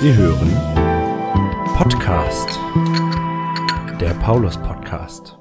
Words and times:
Sie 0.00 0.14
hören 0.14 0.52
Podcast, 1.76 2.48
der 4.00 4.14
Paulus 4.22 4.56
Podcast. 4.56 5.36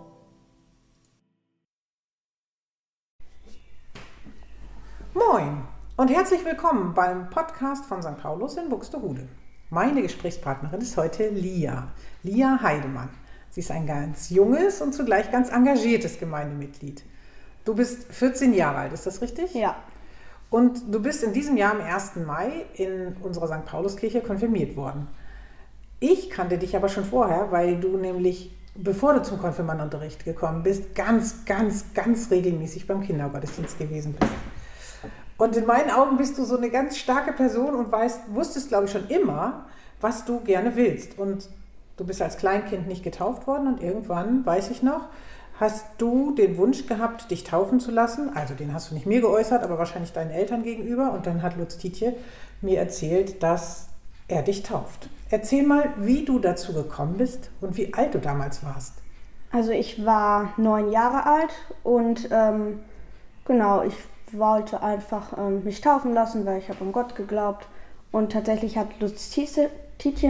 Moin 5.13 5.61
und 5.97 6.07
herzlich 6.07 6.43
willkommen 6.43 6.95
beim 6.95 7.29
Podcast 7.29 7.85
von 7.85 8.01
St. 8.01 8.17
Paulus 8.17 8.57
in 8.57 8.69
Buxtehude. 8.69 9.27
Meine 9.69 10.01
Gesprächspartnerin 10.01 10.81
ist 10.81 10.97
heute 10.97 11.29
Lia, 11.29 11.89
Lia 12.23 12.59
Heidemann. 12.59 13.09
Sie 13.51 13.59
ist 13.59 13.69
ein 13.69 13.85
ganz 13.85 14.31
junges 14.31 14.81
und 14.81 14.93
zugleich 14.93 15.29
ganz 15.29 15.51
engagiertes 15.51 16.19
Gemeindemitglied. 16.19 17.03
Du 17.63 17.75
bist 17.75 18.11
14 18.11 18.55
Jahre 18.55 18.79
alt, 18.79 18.93
ist 18.93 19.05
das 19.05 19.21
richtig? 19.21 19.53
Ja. 19.53 19.75
Und 20.49 20.93
du 20.93 21.01
bist 21.01 21.23
in 21.23 21.33
diesem 21.33 21.57
Jahr 21.57 21.73
am 21.73 21.81
1. 21.81 22.17
Mai 22.25 22.65
in 22.75 23.15
unserer 23.21 23.47
St. 23.47 23.65
Pauluskirche 23.65 24.21
konfirmiert 24.21 24.77
worden. 24.77 25.07
Ich 25.99 26.29
kannte 26.29 26.57
dich 26.57 26.75
aber 26.75 26.89
schon 26.89 27.03
vorher, 27.03 27.51
weil 27.51 27.79
du 27.79 27.97
nämlich, 27.97 28.55
bevor 28.75 29.13
du 29.13 29.23
zum 29.23 29.39
Konfirmandenunterricht 29.39 30.23
gekommen 30.23 30.63
bist, 30.63 30.95
ganz, 30.95 31.43
ganz, 31.45 31.93
ganz 31.93 32.31
regelmäßig 32.31 32.87
beim 32.87 33.01
Kindergottesdienst 33.01 33.77
gewesen 33.77 34.15
bist. 34.17 34.31
Und 35.37 35.55
in 35.55 35.65
meinen 35.65 35.91
Augen 35.91 36.17
bist 36.17 36.37
du 36.37 36.45
so 36.45 36.57
eine 36.57 36.69
ganz 36.69 36.97
starke 36.97 37.33
Person 37.33 37.75
und 37.75 37.91
weißt, 37.91 38.33
wusstest, 38.33 38.69
glaube 38.69 38.85
ich, 38.85 38.91
schon 38.91 39.07
immer, 39.07 39.65
was 40.01 40.25
du 40.25 40.39
gerne 40.39 40.75
willst. 40.75 41.17
Und 41.17 41.49
du 41.97 42.05
bist 42.05 42.21
als 42.21 42.37
Kleinkind 42.37 42.87
nicht 42.87 43.03
getauft 43.03 43.47
worden 43.47 43.67
und 43.67 43.81
irgendwann, 43.81 44.45
weiß 44.45 44.71
ich 44.71 44.81
noch, 44.81 45.09
hast 45.59 45.85
du 45.97 46.35
den 46.35 46.57
Wunsch 46.57 46.85
gehabt, 46.87 47.31
dich 47.31 47.43
taufen 47.43 47.79
zu 47.79 47.91
lassen. 47.91 48.35
Also 48.35 48.53
den 48.53 48.73
hast 48.73 48.91
du 48.91 48.95
nicht 48.95 49.05
mir 49.05 49.21
geäußert, 49.21 49.63
aber 49.63 49.77
wahrscheinlich 49.77 50.13
deinen 50.13 50.31
Eltern 50.31 50.63
gegenüber. 50.63 51.13
Und 51.13 51.25
dann 51.25 51.41
hat 51.41 51.57
Lutz 51.57 51.77
Tietje 51.77 52.15
mir 52.61 52.79
erzählt, 52.79 53.41
dass 53.41 53.89
er 54.27 54.43
dich 54.43 54.63
tauft. 54.63 55.09
Erzähl 55.29 55.65
mal, 55.65 55.93
wie 55.97 56.25
du 56.25 56.39
dazu 56.39 56.73
gekommen 56.73 57.17
bist 57.17 57.49
und 57.61 57.77
wie 57.77 57.93
alt 57.93 58.13
du 58.13 58.19
damals 58.19 58.63
warst. 58.63 58.93
Also 59.51 59.71
ich 59.71 60.05
war 60.05 60.53
neun 60.57 60.91
Jahre 60.91 61.25
alt 61.25 61.51
und 61.83 62.29
ähm, 62.31 62.79
genau, 63.45 63.81
ich 63.83 63.95
wollte 64.31 64.81
einfach 64.81 65.37
ähm, 65.37 65.63
mich 65.63 65.81
taufen 65.81 66.13
lassen, 66.13 66.45
weil 66.45 66.59
ich 66.59 66.69
habe 66.69 66.83
an 66.83 66.91
Gott 66.91 67.15
geglaubt. 67.15 67.67
Und 68.11 68.31
tatsächlich 68.31 68.77
hat 68.77 68.99
Lutz 68.99 69.29
Tietje 69.29 69.69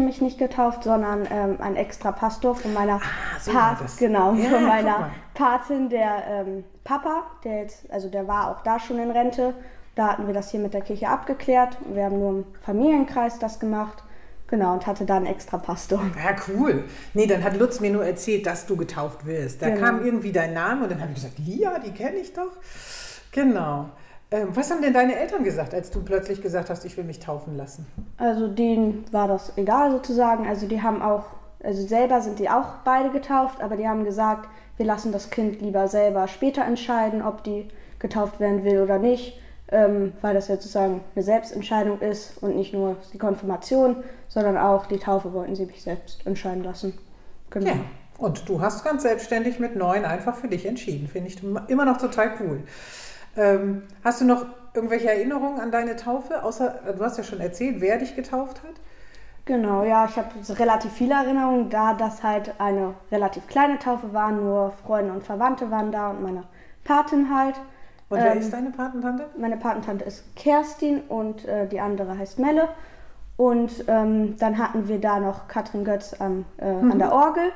mich 0.02 0.22
nicht 0.22 0.38
getauft, 0.40 0.84
sondern 0.84 1.28
ähm, 1.32 1.58
ein 1.62 1.76
extra 1.76 2.12
Pastor 2.12 2.56
von 2.56 2.74
meiner 2.74 2.96
Ah, 2.96 3.40
so 3.40 3.52
Pat 3.52 3.80
genau 4.00 4.34
Ja, 4.34 4.50
von 4.50 4.66
meiner. 4.66 5.12
Patin, 5.34 5.90
der 5.90 6.24
ähm, 6.30 6.64
Papa, 6.84 7.24
der 7.44 7.60
jetzt, 7.64 7.90
also 7.92 8.10
der 8.10 8.28
war 8.28 8.50
auch 8.52 8.64
da 8.64 8.80
schon 8.80 8.98
in 9.00 9.12
Rente. 9.12 9.54
Da 9.96 10.10
hatten 10.10 10.28
wir 10.28 10.34
das 10.34 10.52
hier 10.52 10.60
mit 10.60 10.74
der 10.74 10.82
Kirche 10.82 11.10
abgeklärt. 11.10 11.78
Wir 11.94 12.06
haben 12.06 12.20
nur 12.20 12.30
im 12.30 12.46
Familienkreis 12.62 13.40
das 13.40 13.60
gemacht. 13.60 14.04
Genau, 14.50 14.72
und 14.74 14.88
hatte 14.88 15.06
da 15.06 15.18
einen 15.18 15.26
extra 15.26 15.58
Pastor. 15.58 16.00
Ja, 16.24 16.34
cool. 16.48 16.86
Nee, 17.14 17.28
dann 17.28 17.44
hat 17.44 17.58
Lutz 17.58 17.82
mir 17.82 17.92
nur 17.92 18.06
erzählt, 18.06 18.46
dass 18.46 18.66
du 18.66 18.78
getauft 18.78 19.26
wirst. 19.26 19.62
Da 19.62 19.70
Genau. 19.70 19.82
kam 19.86 20.06
irgendwie 20.06 20.32
dein 20.32 20.54
Name 20.54 20.84
und 20.84 20.92
dann 20.92 21.02
habe 21.02 21.10
ich 21.12 21.16
gesagt, 21.16 21.38
Lia, 21.40 21.80
die 21.80 21.92
kenne 21.92 22.16
ich 22.18 22.32
doch. 22.34 22.52
Genau. 23.34 23.90
Ähm, 24.30 24.50
was 24.54 24.70
haben 24.72 24.82
denn 24.82 24.94
deine 24.94 25.16
Eltern 25.16 25.44
gesagt, 25.44 25.74
als 25.74 25.90
du 25.90 26.04
plötzlich 26.04 26.42
gesagt 26.42 26.70
hast, 26.70 26.84
ich 26.84 26.98
will 26.98 27.06
mich 27.06 27.20
taufen 27.20 27.56
lassen? 27.56 27.88
Also 28.18 28.48
denen 28.48 29.06
war 29.12 29.28
das 29.28 29.58
egal 29.58 29.92
sozusagen. 29.92 30.48
Also 30.48 30.68
die 30.68 30.82
haben 30.82 31.02
auch, 31.02 31.26
also 31.64 31.86
selber 31.88 32.22
sind 32.22 32.40
die 32.40 32.50
auch 32.50 32.80
beide 32.84 33.10
getauft, 33.10 33.62
aber 33.62 33.78
die 33.78 33.88
haben 33.88 34.04
gesagt, 34.04 34.50
wir 34.76 34.86
lassen 34.86 35.12
das 35.12 35.30
Kind 35.30 35.62
lieber 35.62 35.88
selber 35.88 36.28
später 36.28 36.64
entscheiden, 36.66 37.22
ob 37.22 37.44
die 37.44 37.68
getauft 38.00 38.40
werden 38.40 38.64
will 38.64 38.82
oder 38.82 39.00
nicht, 39.00 39.40
ähm, 39.70 40.14
weil 40.22 40.34
das 40.34 40.50
ja 40.50 40.56
sozusagen 40.56 41.02
eine 41.16 41.24
Selbstentscheidung 41.24 42.00
ist 42.02 42.38
und 42.44 42.56
nicht 42.56 42.74
nur 42.74 42.98
die 43.14 43.18
Konfirmation, 43.18 44.04
sondern 44.28 44.58
auch 44.58 44.86
die 44.86 45.00
Taufe 45.00 45.34
wollten 45.34 45.56
sie 45.56 45.66
mich 45.66 45.82
selbst 45.82 46.26
entscheiden 46.28 46.64
lassen. 46.64 46.98
Genau. 47.50 47.68
Ja. 47.68 47.76
Und 48.18 48.50
du 48.50 48.62
hast 48.62 48.84
ganz 48.84 49.04
selbstständig 49.04 49.60
mit 49.60 49.76
neun 49.76 50.04
einfach 50.04 50.36
für 50.36 50.48
dich 50.48 50.66
entschieden. 50.66 51.08
Finde 51.08 51.30
ich 51.30 51.38
immer 51.70 51.86
noch 51.86 51.98
total 51.98 52.32
cool. 52.40 52.64
Ähm, 53.38 53.84
hast 54.04 54.20
du 54.22 54.26
noch 54.26 54.46
irgendwelche 54.74 55.10
Erinnerungen 55.10 55.60
an 55.62 55.72
deine 55.72 55.96
Taufe? 55.96 56.44
Außer, 56.44 56.94
du 56.98 57.04
hast 57.04 57.18
ja 57.18 57.24
schon 57.24 57.40
erzählt, 57.40 57.80
wer 57.82 57.98
dich 57.98 58.16
getauft 58.16 58.64
hat. 58.64 58.76
Genau, 59.46 59.84
ja, 59.84 60.06
ich 60.06 60.18
habe 60.18 60.30
relativ 60.60 60.92
viele 60.92 61.14
Erinnerungen, 61.14 61.70
da 61.70 61.94
das 61.94 62.22
halt 62.22 62.60
eine 62.60 62.96
relativ 63.12 63.48
kleine 63.48 63.80
Taufe 63.80 64.14
war, 64.14 64.32
nur 64.32 64.72
Freunde 64.72 65.14
und 65.14 65.24
Verwandte 65.24 65.72
waren 65.72 65.92
da 65.92 66.10
und 66.10 66.22
meine 66.22 66.44
Patin 66.84 67.34
halt. 67.34 67.56
Und 68.10 68.24
wer 68.24 68.36
Ähm, 68.36 68.40
ist 68.40 68.52
deine 68.52 68.72
Patentante? 68.72 69.30
Meine 69.38 69.58
Patentante 69.58 70.04
ist 70.06 70.36
Kerstin 70.36 71.02
und 71.08 71.46
äh, 71.46 71.68
die 71.68 71.80
andere 71.80 72.18
heißt 72.18 72.40
Melle. 72.40 72.70
Und 73.38 73.86
ähm, 73.88 74.38
dann 74.38 74.58
hatten 74.58 74.88
wir 74.88 75.00
da 75.00 75.20
noch 75.20 75.48
Katrin 75.48 75.86
Götz 75.86 76.14
am, 76.20 76.46
äh, 76.58 76.66
an 76.66 77.00
der 77.00 77.14
Orgel 77.14 77.52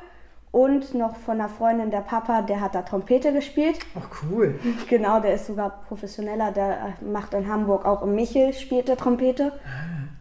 und 0.52 0.92
noch 0.92 1.16
von 1.16 1.40
einer 1.40 1.48
Freundin 1.48 1.90
der 1.90 2.02
Papa, 2.02 2.42
der 2.42 2.60
hat 2.60 2.74
da 2.74 2.82
Trompete 2.82 3.32
gespielt. 3.32 3.78
Ach, 3.98 4.22
cool. 4.22 4.60
Genau, 4.88 5.18
der 5.18 5.34
ist 5.34 5.46
sogar 5.46 5.82
professioneller, 5.88 6.52
der 6.52 6.70
äh, 7.00 7.04
macht 7.04 7.32
in 7.32 7.48
Hamburg 7.48 7.86
auch 7.86 8.02
im 8.02 8.14
Michel, 8.14 8.52
spielt 8.52 8.86
der 8.86 8.98
Trompete. 8.98 9.52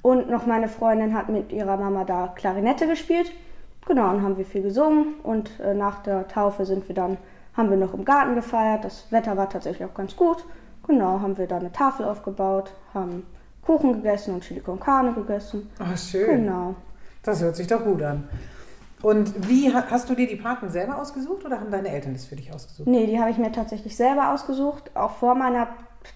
Und 0.02 0.30
noch 0.30 0.46
meine 0.48 0.70
Freundin 0.70 1.14
hat 1.14 1.30
mit 1.30 1.52
ihrer 1.52 1.76
Mama 1.78 2.06
da 2.06 2.30
Klarinette 2.34 2.88
gespielt. 2.88 3.32
Genau, 3.86 4.10
und 4.10 4.24
haben 4.24 4.38
wir 4.38 4.46
viel 4.46 4.64
gesungen. 4.64 5.16
Und 5.22 5.60
äh, 5.60 5.74
nach 5.74 6.02
der 6.02 6.28
Taufe 6.30 6.66
sind 6.66 6.88
wir 6.88 6.96
dann, 6.96 7.18
haben 7.56 7.70
wir 7.70 7.78
noch 7.78 7.94
im 7.94 8.06
Garten 8.06 8.36
gefeiert. 8.36 8.86
Das 8.86 9.12
Wetter 9.12 9.36
war 9.36 9.50
tatsächlich 9.50 9.88
auch 9.88 9.94
ganz 9.94 10.16
gut. 10.16 10.46
Genau, 10.88 11.20
haben 11.20 11.38
wir 11.38 11.46
da 11.46 11.58
eine 11.58 11.74
Tafel 11.74 12.06
aufgebaut, 12.06 12.74
haben 12.94 13.24
Kuchen 13.66 13.94
gegessen 13.94 14.36
und 14.36 14.44
Chili 14.44 14.62
con 14.62 14.80
Carne 14.80 15.14
gegessen. 15.14 15.70
Ach, 15.78 15.98
schön. 15.98 16.46
Genau. 16.46 16.76
Das 17.22 17.42
hört 17.42 17.56
sich 17.58 17.68
doch 17.68 17.84
gut 17.84 18.02
an. 18.02 18.28
Und 19.02 19.48
wie 19.50 19.74
ha- 19.74 19.86
hast 19.90 20.10
du 20.10 20.16
dir 20.16 20.28
die 20.28 20.36
Paten 20.36 20.70
selber 20.70 20.98
ausgesucht 20.98 21.44
oder 21.46 21.60
haben 21.60 21.72
deine 21.72 21.90
Eltern 21.90 22.14
das 22.14 22.26
für 22.26 22.36
dich 22.36 22.54
ausgesucht? 22.54 22.88
Nee, 22.88 23.08
die 23.08 23.20
habe 23.20 23.32
ich 23.32 23.38
mir 23.38 23.52
tatsächlich 23.52 23.96
selber 23.96 24.32
ausgesucht. 24.34 24.92
Auch 24.96 25.12
vor 25.12 25.36
meiner 25.36 25.68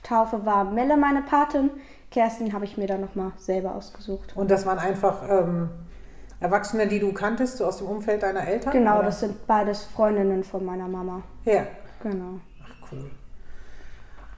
Taufe 0.03 0.45
war 0.45 0.65
Melle 0.65 0.95
meine 0.97 1.21
Patin. 1.23 1.69
Kerstin 2.11 2.53
habe 2.53 2.65
ich 2.65 2.77
mir 2.77 2.87
dann 2.87 3.01
nochmal 3.01 3.31
selber 3.37 3.75
ausgesucht. 3.75 4.35
Und 4.37 4.51
das 4.51 4.65
waren 4.65 4.77
einfach 4.79 5.23
ähm, 5.27 5.69
Erwachsene, 6.39 6.87
die 6.87 6.99
du 6.99 7.11
kanntest, 7.11 7.57
so 7.57 7.65
aus 7.65 7.77
dem 7.79 7.87
Umfeld 7.87 8.23
deiner 8.23 8.47
Eltern? 8.47 8.71
Genau, 8.71 8.95
oder? 8.97 9.05
das 9.05 9.19
sind 9.21 9.47
beides 9.47 9.83
Freundinnen 9.85 10.43
von 10.43 10.63
meiner 10.63 10.87
Mama. 10.87 11.23
Ja, 11.45 11.63
Genau. 12.03 12.39
ach 12.63 12.91
cool. 12.91 13.09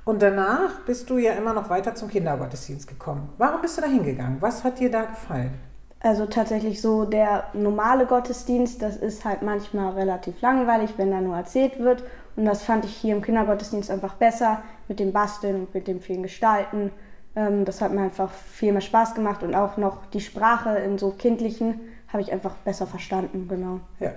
Und 0.05 0.21
danach 0.21 0.79
bist 0.85 1.09
du 1.09 1.17
ja 1.17 1.33
immer 1.33 1.51
noch 1.53 1.69
weiter 1.69 1.93
zum 1.95 2.07
Kindergottesdienst 2.07 2.87
gekommen. 2.87 3.27
Warum 3.37 3.59
bist 3.61 3.77
du 3.77 3.81
da 3.81 3.87
hingegangen? 3.87 4.37
Was 4.39 4.63
hat 4.63 4.79
dir 4.79 4.89
da 4.89 5.03
gefallen? 5.03 5.53
Also 5.99 6.25
tatsächlich 6.27 6.81
so 6.81 7.05
der 7.05 7.45
normale 7.53 8.05
Gottesdienst, 8.05 8.81
das 8.81 8.97
ist 8.97 9.25
halt 9.25 9.41
manchmal 9.41 9.93
relativ 9.93 10.41
langweilig, 10.41 10.91
wenn 10.97 11.11
da 11.11 11.21
nur 11.21 11.35
erzählt 11.35 11.79
wird. 11.79 12.03
Und 12.35 12.45
das 12.45 12.63
fand 12.63 12.85
ich 12.85 12.95
hier 12.95 13.15
im 13.15 13.21
Kindergottesdienst 13.23 13.89
einfach 13.89 14.13
besser 14.13 14.61
mit 14.87 14.99
dem 14.99 15.11
Basteln 15.11 15.55
und 15.55 15.73
mit 15.73 15.87
dem 15.87 16.01
vielen 16.01 16.23
Gestalten. 16.23 16.91
Ähm, 17.35 17.65
das 17.65 17.81
hat 17.81 17.91
mir 17.93 18.01
einfach 18.01 18.31
viel 18.31 18.73
mehr 18.73 18.81
Spaß 18.81 19.15
gemacht 19.15 19.41
und 19.41 19.55
auch 19.55 19.77
noch 19.77 20.05
die 20.07 20.21
Sprache 20.21 20.77
in 20.77 20.97
so 20.97 21.11
kindlichen 21.11 21.81
habe 22.07 22.21
ich 22.21 22.31
einfach 22.31 22.55
besser 22.57 22.87
verstanden, 22.87 23.47
genau. 23.47 23.79
Ja. 23.99 24.13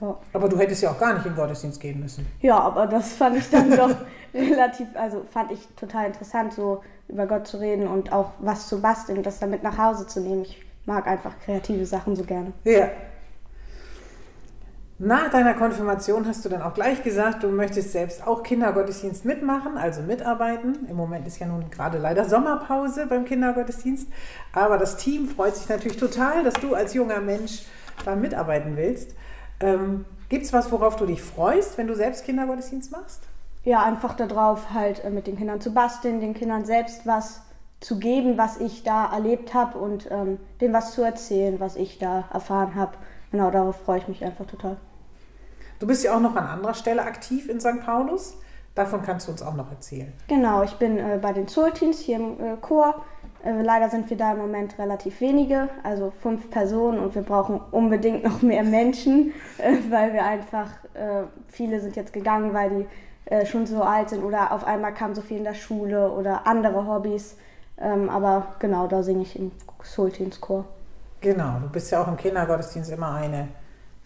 Ja. 0.00 0.18
Aber 0.32 0.48
du 0.48 0.58
hättest 0.58 0.82
ja 0.82 0.90
auch 0.90 0.98
gar 0.98 1.14
nicht 1.14 1.24
in 1.26 1.32
den 1.32 1.36
Gottesdienst 1.36 1.80
gehen 1.80 2.00
müssen. 2.00 2.26
Ja, 2.40 2.58
aber 2.58 2.86
das 2.86 3.12
fand 3.12 3.36
ich 3.36 3.48
dann 3.50 3.70
doch 3.70 3.94
relativ, 4.34 4.88
also 4.94 5.24
fand 5.30 5.52
ich 5.52 5.66
total 5.76 6.06
interessant, 6.06 6.52
so 6.52 6.82
über 7.08 7.26
Gott 7.26 7.46
zu 7.46 7.58
reden 7.58 7.86
und 7.86 8.12
auch 8.12 8.32
was 8.38 8.68
zu 8.68 8.80
basteln 8.80 9.18
und 9.18 9.26
das 9.26 9.38
dann 9.38 9.50
mit 9.50 9.62
nach 9.62 9.78
Hause 9.78 10.06
zu 10.06 10.20
nehmen. 10.20 10.42
Ich 10.42 10.64
mag 10.86 11.06
einfach 11.06 11.32
kreative 11.44 11.86
Sachen 11.86 12.16
so 12.16 12.24
gerne. 12.24 12.52
Ja. 12.64 12.88
Nach 14.98 15.28
deiner 15.28 15.54
Konfirmation 15.54 16.26
hast 16.26 16.44
du 16.44 16.48
dann 16.48 16.62
auch 16.62 16.72
gleich 16.72 17.02
gesagt, 17.02 17.42
du 17.42 17.48
möchtest 17.48 17.90
selbst 17.90 18.24
auch 18.24 18.44
Kindergottesdienst 18.44 19.24
mitmachen, 19.24 19.76
also 19.76 20.02
mitarbeiten. 20.02 20.86
Im 20.88 20.96
Moment 20.96 21.26
ist 21.26 21.40
ja 21.40 21.48
nun 21.48 21.68
gerade 21.68 21.98
leider 21.98 22.24
Sommerpause 22.24 23.06
beim 23.08 23.24
Kindergottesdienst. 23.24 24.06
Aber 24.52 24.78
das 24.78 24.96
Team 24.96 25.28
freut 25.28 25.56
sich 25.56 25.68
natürlich 25.68 25.96
total, 25.98 26.44
dass 26.44 26.54
du 26.54 26.74
als 26.74 26.94
junger 26.94 27.20
Mensch 27.20 27.64
da 28.04 28.14
mitarbeiten 28.14 28.76
willst. 28.76 29.16
Ähm, 29.60 30.04
Gibt 30.28 30.44
es 30.44 30.52
was, 30.52 30.72
worauf 30.72 30.96
du 30.96 31.06
dich 31.06 31.22
freust, 31.22 31.78
wenn 31.78 31.86
du 31.86 31.94
selbst 31.94 32.24
Kindergottesdienst 32.24 32.90
machst? 32.92 33.22
Ja, 33.64 33.82
einfach 33.82 34.14
darauf 34.14 34.70
halt 34.72 35.04
äh, 35.04 35.10
mit 35.10 35.26
den 35.26 35.36
Kindern 35.36 35.60
zu 35.60 35.72
basteln, 35.72 36.20
den 36.20 36.34
Kindern 36.34 36.64
selbst 36.64 37.06
was 37.06 37.42
zu 37.80 37.98
geben, 37.98 38.38
was 38.38 38.58
ich 38.58 38.82
da 38.82 39.12
erlebt 39.12 39.52
habe 39.52 39.78
und 39.78 40.10
ähm, 40.10 40.38
denen 40.60 40.72
was 40.72 40.92
zu 40.92 41.02
erzählen, 41.02 41.60
was 41.60 41.76
ich 41.76 41.98
da 41.98 42.24
erfahren 42.32 42.74
habe. 42.74 42.92
Genau, 43.30 43.50
darauf 43.50 43.76
freue 43.76 43.98
ich 43.98 44.08
mich 44.08 44.24
einfach 44.24 44.46
total. 44.46 44.76
Du 45.80 45.86
bist 45.86 46.04
ja 46.04 46.16
auch 46.16 46.20
noch 46.20 46.34
an 46.36 46.46
anderer 46.46 46.74
Stelle 46.74 47.02
aktiv 47.02 47.48
in 47.48 47.60
St. 47.60 47.80
Paulus. 47.84 48.36
Davon 48.74 49.02
kannst 49.02 49.28
du 49.28 49.32
uns 49.32 49.42
auch 49.42 49.54
noch 49.54 49.70
erzählen. 49.70 50.12
Genau, 50.28 50.62
ich 50.62 50.74
bin 50.74 50.98
äh, 50.98 51.18
bei 51.20 51.32
den 51.32 51.46
Sultins 51.46 52.00
hier 52.00 52.16
im 52.16 52.40
äh, 52.40 52.56
Chor. 52.60 53.04
Äh, 53.44 53.62
leider 53.62 53.90
sind 53.90 54.08
wir 54.08 54.16
da 54.16 54.32
im 54.32 54.38
Moment 54.38 54.78
relativ 54.78 55.20
wenige, 55.20 55.68
also 55.82 56.12
fünf 56.22 56.50
Personen 56.50 56.98
und 56.98 57.14
wir 57.14 57.22
brauchen 57.22 57.60
unbedingt 57.70 58.24
noch 58.24 58.42
mehr 58.42 58.64
Menschen, 58.64 59.32
äh, 59.58 59.76
weil 59.90 60.12
wir 60.12 60.24
einfach, 60.24 60.70
äh, 60.94 61.24
viele 61.48 61.80
sind 61.80 61.96
jetzt 61.96 62.12
gegangen, 62.12 62.54
weil 62.54 62.70
die 62.70 62.86
schon 63.46 63.64
so 63.64 63.82
alt 63.82 64.10
sind 64.10 64.22
oder 64.22 64.52
auf 64.52 64.66
einmal 64.66 64.92
kam 64.92 65.14
so 65.14 65.22
viel 65.22 65.38
in 65.38 65.44
der 65.44 65.54
Schule 65.54 66.10
oder 66.10 66.46
andere 66.46 66.86
Hobbys. 66.86 67.38
Ähm, 67.78 68.10
aber 68.10 68.48
genau, 68.58 68.86
da 68.86 69.02
singe 69.02 69.22
ich 69.22 69.38
im 69.38 69.50
Sultinschor. 69.82 70.66
Genau, 71.22 71.58
du 71.58 71.70
bist 71.70 71.90
ja 71.90 72.02
auch 72.02 72.08
im 72.08 72.18
Kindergottesdienst 72.18 72.92
immer 72.92 73.14
eine 73.14 73.48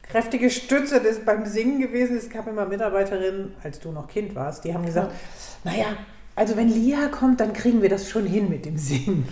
kräftige 0.02 0.50
Stütze 0.50 1.00
des, 1.00 1.25
beim 1.25 1.46
Singen 1.46 1.81
gewesen. 1.81 2.17
Es 2.17 2.31
gab 2.31 2.46
immer 2.46 2.64
Mitarbeiterinnen, 2.64 3.56
als 3.64 3.81
du 3.81 3.91
noch 3.91 4.06
Kind 4.06 4.37
warst, 4.37 4.64
die 4.64 4.73
haben 4.73 4.87
gesagt, 4.87 5.11
ja. 5.64 5.73
naja, 5.73 5.87
also 6.38 6.56
wenn 6.56 6.69
Lia 6.69 7.08
kommt, 7.08 7.40
dann 7.40 7.52
kriegen 7.52 7.82
wir 7.82 7.88
das 7.88 8.08
schon 8.08 8.25
hin 8.25 8.49
mit 8.49 8.64
dem 8.64 8.76
Singen. 8.76 9.29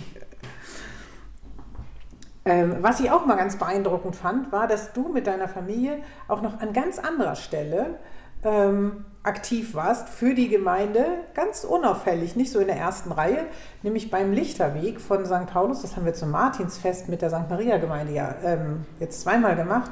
Ähm, 2.43 2.77
was 2.81 2.99
ich 2.99 3.09
auch 3.09 3.25
mal 3.25 3.37
ganz 3.37 3.57
beeindruckend 3.57 4.15
fand, 4.15 4.51
war, 4.51 4.67
dass 4.67 4.91
du 4.91 5.07
mit 5.07 5.25
deiner 5.25 5.47
Familie 5.47 5.99
auch 6.27 6.41
noch 6.41 6.59
an 6.59 6.73
ganz 6.73 6.99
anderer 6.99 7.35
Stelle 7.35 7.99
ähm, 8.43 9.05
aktiv 9.23 9.73
warst 9.73 10.09
für 10.09 10.33
die 10.33 10.49
Gemeinde, 10.49 11.05
ganz 11.33 11.63
unauffällig, 11.63 12.35
nicht 12.35 12.51
so 12.51 12.59
in 12.59 12.67
der 12.67 12.77
ersten 12.77 13.13
Reihe, 13.13 13.45
nämlich 13.83 14.11
beim 14.11 14.33
Lichterweg 14.33 14.99
von 14.99 15.25
St. 15.25 15.47
Paulus. 15.47 15.81
Das 15.81 15.95
haben 15.95 16.05
wir 16.05 16.13
zum 16.13 16.31
Martinsfest 16.31 17.07
mit 17.07 17.21
der 17.21 17.29
St. 17.29 17.49
Maria 17.49 17.77
Gemeinde 17.77 18.13
ja 18.13 18.35
ähm, 18.43 18.85
jetzt 18.99 19.21
zweimal 19.21 19.55
gemacht. 19.55 19.91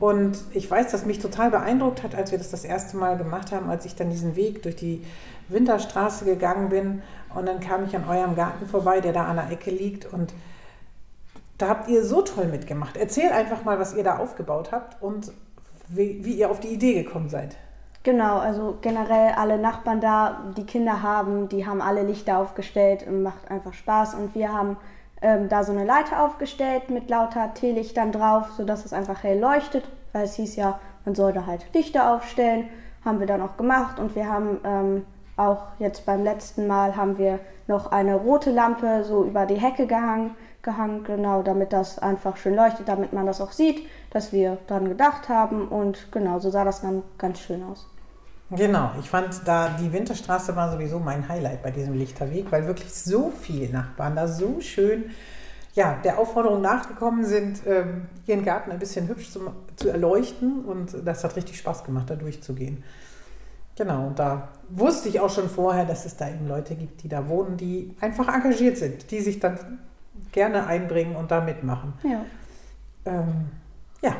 Und 0.00 0.38
ich 0.52 0.68
weiß, 0.68 0.90
dass 0.90 1.04
mich 1.04 1.18
total 1.18 1.50
beeindruckt 1.50 2.02
hat, 2.02 2.14
als 2.14 2.30
wir 2.30 2.38
das 2.38 2.50
das 2.50 2.64
erste 2.64 2.96
Mal 2.96 3.18
gemacht 3.18 3.52
haben, 3.52 3.68
als 3.68 3.84
ich 3.84 3.94
dann 3.94 4.08
diesen 4.08 4.34
Weg 4.34 4.62
durch 4.62 4.76
die 4.76 5.04
Winterstraße 5.48 6.24
gegangen 6.24 6.70
bin. 6.70 7.02
Und 7.34 7.46
dann 7.46 7.60
kam 7.60 7.84
ich 7.84 7.94
an 7.94 8.08
eurem 8.08 8.34
Garten 8.34 8.66
vorbei, 8.66 9.00
der 9.00 9.12
da 9.12 9.26
an 9.26 9.36
der 9.36 9.50
Ecke 9.50 9.70
liegt. 9.70 10.10
Und 10.10 10.32
da 11.58 11.68
habt 11.68 11.88
ihr 11.88 12.02
so 12.02 12.22
toll 12.22 12.46
mitgemacht. 12.46 12.96
Erzähl 12.96 13.30
einfach 13.30 13.64
mal, 13.64 13.78
was 13.78 13.94
ihr 13.94 14.02
da 14.02 14.16
aufgebaut 14.16 14.72
habt 14.72 15.02
und 15.02 15.32
wie, 15.88 16.24
wie 16.24 16.32
ihr 16.32 16.50
auf 16.50 16.60
die 16.60 16.68
Idee 16.68 17.02
gekommen 17.02 17.28
seid. 17.28 17.56
Genau, 18.02 18.38
also 18.38 18.78
generell 18.80 19.34
alle 19.34 19.58
Nachbarn 19.58 20.00
da, 20.00 20.44
die 20.56 20.64
Kinder 20.64 21.02
haben, 21.02 21.50
die 21.50 21.66
haben 21.66 21.82
alle 21.82 22.02
Lichter 22.02 22.38
aufgestellt 22.38 23.06
und 23.06 23.22
macht 23.22 23.50
einfach 23.50 23.74
Spaß. 23.74 24.14
Und 24.14 24.34
wir 24.34 24.50
haben 24.50 24.78
ähm, 25.22 25.48
da 25.48 25.64
so 25.64 25.72
eine 25.72 25.84
Leiter 25.84 26.22
aufgestellt 26.24 26.90
mit 26.90 27.10
lauter 27.10 27.52
Teelichtern 27.54 28.12
drauf, 28.12 28.52
sodass 28.56 28.84
es 28.84 28.92
einfach 28.92 29.22
hell 29.22 29.38
leuchtet, 29.38 29.84
weil 30.12 30.24
es 30.24 30.34
hieß 30.34 30.56
ja, 30.56 30.80
man 31.04 31.14
sollte 31.14 31.46
halt 31.46 31.66
Lichter 31.74 32.14
aufstellen. 32.14 32.68
Haben 33.04 33.20
wir 33.20 33.26
dann 33.26 33.40
auch 33.40 33.56
gemacht 33.56 33.98
und 33.98 34.14
wir 34.14 34.28
haben 34.28 34.60
ähm, 34.64 35.06
auch 35.36 35.68
jetzt 35.78 36.04
beim 36.04 36.22
letzten 36.22 36.66
Mal 36.66 36.96
haben 36.96 37.16
wir 37.16 37.40
noch 37.66 37.92
eine 37.92 38.16
rote 38.16 38.50
Lampe 38.50 39.04
so 39.04 39.24
über 39.24 39.46
die 39.46 39.54
Hecke 39.54 39.86
gehangen, 39.86 40.34
gehangen, 40.62 41.04
genau, 41.04 41.42
damit 41.42 41.72
das 41.72 41.98
einfach 41.98 42.36
schön 42.36 42.54
leuchtet, 42.54 42.88
damit 42.88 43.14
man 43.14 43.24
das 43.24 43.40
auch 43.40 43.52
sieht, 43.52 43.86
dass 44.10 44.32
wir 44.32 44.58
dran 44.66 44.88
gedacht 44.88 45.30
haben 45.30 45.68
und 45.68 46.12
genau, 46.12 46.38
so 46.40 46.50
sah 46.50 46.64
das 46.64 46.82
dann 46.82 47.02
ganz 47.16 47.40
schön 47.40 47.62
aus. 47.62 47.88
Genau, 48.50 48.90
ich 48.98 49.08
fand 49.08 49.46
da 49.46 49.76
die 49.80 49.92
Winterstraße 49.92 50.56
war 50.56 50.72
sowieso 50.72 50.98
mein 50.98 51.28
Highlight 51.28 51.62
bei 51.62 51.70
diesem 51.70 51.94
Lichterweg, 51.94 52.50
weil 52.50 52.66
wirklich 52.66 52.92
so 52.92 53.32
viele 53.40 53.72
Nachbarn 53.72 54.16
da 54.16 54.26
so 54.26 54.60
schön 54.60 55.10
ja, 55.74 55.98
der 56.02 56.18
Aufforderung 56.18 56.60
nachgekommen 56.60 57.24
sind, 57.24 57.60
ähm, 57.66 58.08
ihren 58.26 58.44
Garten 58.44 58.72
ein 58.72 58.78
bisschen 58.78 59.08
hübsch 59.08 59.30
zu, 59.30 59.40
zu 59.76 59.88
erleuchten 59.88 60.64
und 60.64 60.96
das 61.04 61.22
hat 61.22 61.36
richtig 61.36 61.58
Spaß 61.58 61.84
gemacht, 61.84 62.10
da 62.10 62.16
durchzugehen. 62.16 62.82
Genau, 63.76 64.08
und 64.08 64.18
da 64.18 64.48
wusste 64.68 65.08
ich 65.08 65.20
auch 65.20 65.30
schon 65.30 65.48
vorher, 65.48 65.84
dass 65.84 66.04
es 66.04 66.16
da 66.16 66.28
eben 66.28 66.48
Leute 66.48 66.74
gibt, 66.74 67.02
die 67.02 67.08
da 67.08 67.28
wohnen, 67.28 67.56
die 67.56 67.94
einfach 68.00 68.28
engagiert 68.28 68.78
sind, 68.78 69.10
die 69.10 69.20
sich 69.20 69.38
dann 69.38 69.78
gerne 70.32 70.66
einbringen 70.66 71.16
und 71.16 71.30
da 71.30 71.40
mitmachen. 71.40 71.94
Ja. 72.02 72.24
Ähm, 73.06 73.46
ja, 74.02 74.16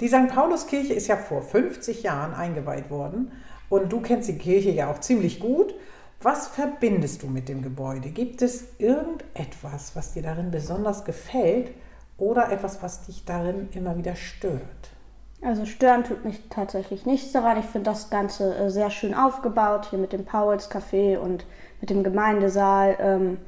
die 0.00 0.08
St. 0.08 0.28
Pauluskirche 0.28 0.94
ist 0.94 1.06
ja 1.06 1.16
vor 1.16 1.42
50 1.42 2.02
Jahren 2.02 2.34
eingeweiht 2.34 2.90
worden 2.90 3.30
und 3.68 3.92
du 3.92 4.00
kennst 4.00 4.28
die 4.28 4.38
Kirche 4.38 4.70
ja 4.70 4.90
auch 4.90 5.00
ziemlich 5.00 5.40
gut. 5.40 5.74
Was 6.20 6.48
verbindest 6.48 7.22
du 7.22 7.28
mit 7.28 7.48
dem 7.48 7.62
Gebäude? 7.62 8.08
Gibt 8.10 8.42
es 8.42 8.64
irgendetwas, 8.78 9.94
was 9.94 10.14
dir 10.14 10.22
darin 10.22 10.50
besonders 10.50 11.04
gefällt 11.04 11.70
oder 12.16 12.50
etwas, 12.50 12.82
was 12.82 13.06
dich 13.06 13.24
darin 13.24 13.68
immer 13.72 13.96
wieder 13.96 14.16
stört? 14.16 14.90
Also 15.40 15.64
stören 15.66 16.02
tut 16.02 16.24
mich 16.24 16.42
tatsächlich 16.50 17.06
nichts 17.06 17.30
daran. 17.30 17.58
Ich 17.58 17.66
finde 17.66 17.90
das 17.90 18.10
Ganze 18.10 18.56
äh, 18.56 18.70
sehr 18.70 18.90
schön 18.90 19.14
aufgebaut, 19.14 19.86
hier 19.90 19.98
mit 20.00 20.12
dem 20.12 20.24
Pauls 20.24 20.68
Café 20.68 21.18
und 21.18 21.46
mit 21.80 21.90
dem 21.90 22.02
Gemeindesaal. 22.02 23.38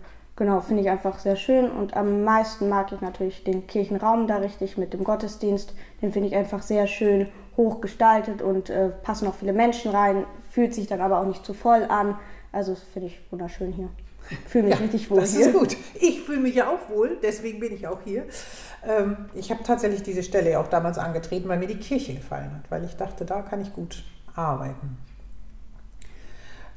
Genau, 0.41 0.63
finde 0.63 0.81
ich 0.81 0.89
einfach 0.89 1.19
sehr 1.19 1.37
schön. 1.37 1.71
Und 1.71 1.95
am 1.99 2.25
meisten 2.25 2.71
mag 2.71 2.91
ich 2.93 3.03
natürlich 3.03 3.45
den 3.45 3.67
Kirchenraum 3.67 4.27
da 4.27 4.37
richtig 4.37 4.79
mit 4.79 4.95
dem 4.95 5.05
Gottesdienst. 5.05 5.75
Den 6.01 6.15
finde 6.15 6.29
ich 6.29 6.35
einfach 6.35 6.63
sehr 6.63 6.87
schön 6.87 7.29
hoch 7.59 7.83
gestaltet 7.83 8.41
und 8.41 8.71
äh, 8.71 8.89
passen 8.89 9.29
auch 9.29 9.35
viele 9.35 9.53
Menschen 9.53 9.91
rein, 9.91 10.25
fühlt 10.51 10.73
sich 10.73 10.87
dann 10.87 11.03
aber 11.03 11.21
auch 11.21 11.27
nicht 11.27 11.45
zu 11.45 11.53
voll 11.53 11.85
an. 11.85 12.17
Also 12.53 12.73
das 12.73 12.83
finde 12.83 13.09
ich 13.09 13.21
wunderschön 13.31 13.71
hier. 13.71 13.91
Fühle 14.47 14.69
mich 14.69 14.77
ja, 14.77 14.81
richtig 14.81 15.11
wohl 15.11 15.21
das 15.21 15.37
hier. 15.37 15.53
Das 15.53 15.55
ist 15.55 15.59
gut. 15.59 15.77
Ich 16.01 16.23
fühle 16.23 16.41
mich 16.41 16.55
ja 16.55 16.71
auch 16.71 16.89
wohl, 16.89 17.19
deswegen 17.23 17.61
bin 17.61 17.75
ich 17.75 17.87
auch 17.87 18.01
hier. 18.03 18.25
Ähm, 18.89 19.27
ich 19.35 19.51
habe 19.51 19.63
tatsächlich 19.63 20.03
diese 20.03 20.23
Stelle 20.23 20.53
ja 20.53 20.61
auch 20.63 20.69
damals 20.69 20.97
angetreten, 20.97 21.51
weil 21.51 21.59
mir 21.59 21.67
die 21.67 21.77
Kirche 21.77 22.15
gefallen 22.15 22.51
hat, 22.55 22.71
weil 22.71 22.83
ich 22.87 22.97
dachte, 22.97 23.27
da 23.27 23.43
kann 23.43 23.61
ich 23.61 23.75
gut 23.75 24.05
arbeiten. 24.35 24.97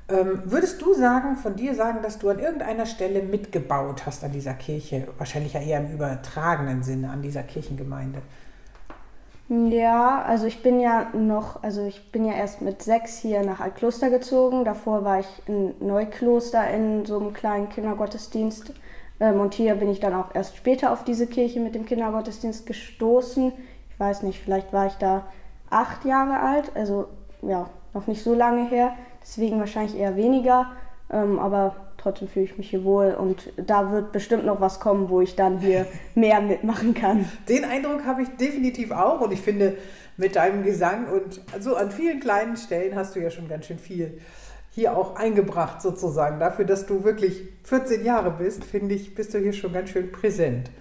Ähm, 0.10 0.42
würdest 0.46 0.82
du 0.82 0.94
sagen, 0.94 1.38
von 1.38 1.56
dir 1.56 1.76
sagen, 1.76 2.02
dass 2.02 2.20
du 2.20 2.30
an 2.30 2.40
irgendeiner 2.40 2.86
Stelle 2.86 3.22
mitgebaut 3.24 4.06
hast 4.06 4.24
an 4.24 4.32
dieser 4.32 4.54
Kirche? 4.54 5.08
Wahrscheinlich 5.18 5.54
ja 5.54 5.62
eher 5.62 5.80
im 5.80 5.94
übertragenen 5.94 6.84
Sinne 6.84 7.10
an 7.10 7.22
dieser 7.22 7.44
Kirchengemeinde. 7.44 8.22
Ja, 9.50 10.22
also 10.24 10.46
ich 10.46 10.64
bin 10.64 10.80
ja 10.80 11.10
noch, 11.14 11.64
also 11.64 11.86
ich 11.86 12.12
bin 12.12 12.26
ja 12.26 12.34
erst 12.34 12.62
mit 12.62 12.82
sechs 12.82 13.18
hier 13.20 13.46
nach 13.46 13.60
Altkloster 13.60 14.10
gezogen. 14.10 14.66
Davor 14.66 15.04
war 15.04 15.20
ich 15.20 15.42
in 15.48 15.74
Neukloster 15.80 16.70
in 16.70 17.06
so 17.06 17.20
einem 17.20 17.34
kleinen 17.34 17.70
Kindergottesdienst. 17.70 18.74
Ähm, 19.20 19.40
und 19.40 19.54
hier 19.54 19.76
bin 19.76 19.90
ich 19.90 20.00
dann 20.00 20.14
auch 20.14 20.34
erst 20.34 20.58
später 20.58 20.92
auf 20.92 21.04
diese 21.04 21.28
Kirche 21.28 21.60
mit 21.60 21.76
dem 21.76 21.86
Kindergottesdienst 21.86 22.66
gestoßen. 22.66 23.54
Ich 23.90 24.00
weiß 24.00 24.24
nicht, 24.24 24.42
vielleicht 24.42 24.74
war 24.74 24.88
ich 24.88 24.96
da 24.96 25.28
acht 25.70 26.04
Jahre 26.06 26.40
alt, 26.40 26.72
also 26.76 27.08
ja, 27.42 27.70
noch 27.94 28.08
nicht 28.08 28.24
so 28.24 28.34
lange 28.34 28.68
her. 28.70 28.94
Deswegen 29.22 29.60
wahrscheinlich 29.60 29.98
eher 29.98 30.16
weniger. 30.16 30.72
Ähm, 31.10 31.40
aber 31.40 31.76
trotzdem 31.98 32.28
fühle 32.28 32.46
ich 32.46 32.58
mich 32.58 32.70
hier 32.70 32.84
wohl 32.84 33.16
und 33.18 33.52
da 33.56 33.92
wird 33.92 34.12
bestimmt 34.12 34.46
noch 34.46 34.60
was 34.60 34.80
kommen, 34.80 35.10
wo 35.10 35.22
ich 35.22 35.36
dann 35.36 35.60
hier 35.60 35.86
mehr 36.16 36.42
mitmachen 36.42 36.94
kann. 36.94 37.30
Den 37.48 37.66
Eindruck 37.66 38.06
habe 38.06 38.24
ich 38.24 38.30
definitiv 38.38 38.92
auch 38.92 39.22
und 39.22 39.32
ich 39.32 39.42
finde, 39.42 39.78
mit 40.18 40.36
deinem 40.36 40.64
Gesang 40.64 41.08
und 41.08 41.42
so 41.60 41.76
an 41.76 41.92
vielen 41.92 42.20
kleinen 42.20 42.58
Stellen 42.58 42.96
hast 42.96 43.16
du 43.16 43.20
ja 43.20 43.32
schon 43.32 43.48
ganz 43.48 43.66
schön 43.66 43.80
viel 43.80 44.20
hier 44.72 44.98
auch 44.98 45.16
eingebracht 45.16 45.82
sozusagen. 45.82 46.40
Dafür, 46.40 46.66
dass 46.66 46.86
du 46.86 47.04
wirklich 47.04 47.44
14 47.64 48.04
Jahre 48.04 48.32
bist, 48.32 48.64
finde 48.64 48.96
ich, 48.96 49.14
bist 49.14 49.34
du 49.34 49.40
hier 49.40 49.54
schon 49.54 49.72
ganz 49.72 49.90
schön 49.90 50.12
präsent. 50.12 50.72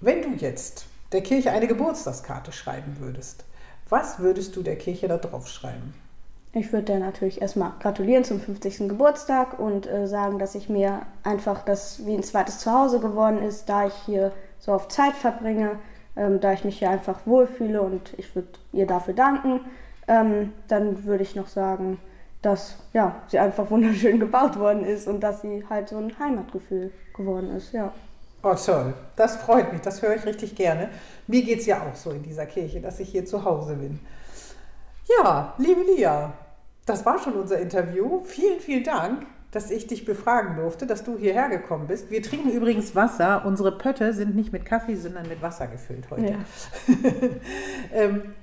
Wenn 0.00 0.22
du 0.22 0.28
jetzt 0.36 0.86
der 1.12 1.22
Kirche 1.22 1.50
eine 1.50 1.66
Geburtstagskarte 1.66 2.52
schreiben 2.52 2.96
würdest, 3.00 3.44
was 3.88 4.18
würdest 4.18 4.56
du 4.56 4.62
der 4.62 4.76
Kirche 4.76 5.08
da 5.08 5.16
drauf 5.16 5.48
schreiben? 5.48 5.94
Ich 6.52 6.72
würde 6.72 6.94
dir 6.94 6.98
natürlich 6.98 7.42
erstmal 7.42 7.72
gratulieren 7.80 8.24
zum 8.24 8.40
50. 8.40 8.88
Geburtstag 8.88 9.58
und 9.58 9.86
äh, 9.86 10.06
sagen, 10.06 10.38
dass 10.38 10.54
ich 10.54 10.68
mir 10.68 11.02
einfach 11.22 11.62
das 11.62 12.06
wie 12.06 12.14
ein 12.14 12.22
zweites 12.22 12.60
Zuhause 12.60 12.98
geworden 12.98 13.42
ist, 13.42 13.68
da 13.68 13.86
ich 13.86 13.94
hier 14.06 14.32
so 14.58 14.72
oft 14.72 14.90
Zeit 14.90 15.12
verbringe, 15.14 15.78
ähm, 16.16 16.40
da 16.40 16.54
ich 16.54 16.64
mich 16.64 16.78
hier 16.78 16.88
einfach 16.88 17.20
wohlfühle 17.26 17.82
und 17.82 18.14
ich 18.16 18.34
würde 18.34 18.48
ihr 18.72 18.86
dafür 18.86 19.12
danken. 19.12 19.60
Ähm, 20.08 20.52
dann 20.68 21.04
würde 21.04 21.24
ich 21.24 21.36
noch 21.36 21.48
sagen, 21.48 21.98
dass 22.40 22.78
ja, 22.92 23.16
sie 23.28 23.38
einfach 23.38 23.70
wunderschön 23.70 24.18
gebaut 24.20 24.58
worden 24.58 24.84
ist 24.84 25.08
und 25.08 25.20
dass 25.20 25.42
sie 25.42 25.64
halt 25.68 25.90
so 25.90 25.98
ein 25.98 26.18
Heimatgefühl 26.18 26.90
geworden 27.14 27.50
ist, 27.50 27.72
ja. 27.72 27.92
Oh 28.42 28.54
toll, 28.54 28.94
das 29.16 29.36
freut 29.36 29.72
mich, 29.72 29.80
das 29.80 30.02
höre 30.02 30.14
ich 30.14 30.24
richtig 30.24 30.54
gerne. 30.54 30.90
Mir 31.26 31.42
geht 31.42 31.60
es 31.60 31.66
ja 31.66 31.82
auch 31.82 31.96
so 31.96 32.10
in 32.10 32.22
dieser 32.22 32.46
Kirche, 32.46 32.80
dass 32.80 33.00
ich 33.00 33.08
hier 33.08 33.24
zu 33.24 33.44
Hause 33.44 33.74
bin. 33.74 33.98
Ja, 35.08 35.54
liebe 35.58 35.82
Lia, 35.82 36.32
das 36.84 37.04
war 37.04 37.18
schon 37.18 37.34
unser 37.34 37.58
Interview. 37.58 38.22
Vielen, 38.24 38.60
vielen 38.60 38.84
Dank, 38.84 39.26
dass 39.50 39.70
ich 39.70 39.86
dich 39.86 40.04
befragen 40.04 40.56
durfte, 40.56 40.86
dass 40.86 41.04
du 41.04 41.16
hierher 41.16 41.48
gekommen 41.48 41.86
bist. 41.86 42.10
Wir 42.10 42.22
trinken 42.22 42.50
übrigens 42.50 42.94
Wasser. 42.94 43.44
Unsere 43.44 43.76
Pötte 43.76 44.12
sind 44.12 44.36
nicht 44.36 44.52
mit 44.52 44.64
Kaffee, 44.64 44.96
sondern 44.96 45.28
mit 45.28 45.42
Wasser 45.42 45.66
gefüllt 45.66 46.10
heute. 46.10 46.32
Ja. 46.32 46.38
ähm, 47.92 48.34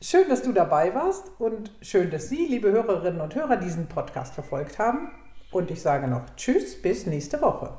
schön, 0.00 0.28
dass 0.28 0.42
du 0.42 0.52
dabei 0.52 0.94
warst 0.94 1.30
und 1.38 1.70
schön, 1.82 2.10
dass 2.10 2.28
Sie, 2.28 2.46
liebe 2.46 2.70
Hörerinnen 2.70 3.20
und 3.20 3.34
Hörer, 3.34 3.56
diesen 3.56 3.86
Podcast 3.86 4.34
verfolgt 4.34 4.78
haben. 4.78 5.10
Und 5.50 5.70
ich 5.70 5.80
sage 5.82 6.08
noch 6.08 6.22
Tschüss, 6.36 6.80
bis 6.80 7.06
nächste 7.06 7.40
Woche. 7.40 7.72